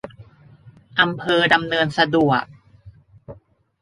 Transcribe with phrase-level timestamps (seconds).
[1.01, 2.43] อำเภอดำเนินสะดวก